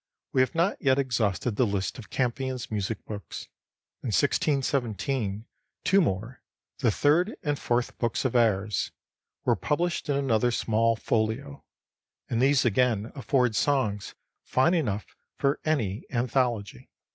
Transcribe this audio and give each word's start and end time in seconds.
We 0.33 0.41
have 0.41 0.55
not 0.55 0.81
yet 0.81 0.97
exhausted 0.97 1.57
the 1.57 1.65
list 1.67 1.99
of 1.99 2.09
Campion's 2.09 2.71
music 2.71 3.05
books. 3.05 3.43
In 4.01 4.07
1617 4.07 5.45
two 5.83 6.01
more, 6.01 6.41
'The 6.79 6.89
Third 6.89 7.35
& 7.59 7.59
Fourth 7.59 7.95
Books 7.99 8.25
of 8.25 8.35
Airs,' 8.35 8.89
were 9.45 9.55
published 9.55 10.09
in 10.09 10.15
another 10.17 10.49
small 10.49 10.95
folio; 10.95 11.63
and 12.27 12.41
these 12.41 12.65
again 12.65 13.11
afford 13.13 13.55
songs 13.55 14.15
fine 14.43 14.73
enough 14.73 15.05
for 15.37 15.59
any 15.65 16.05
anthology. 16.09 16.89